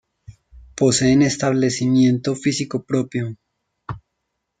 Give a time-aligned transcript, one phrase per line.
[0.77, 3.37] Poseen establecimiento físico propio.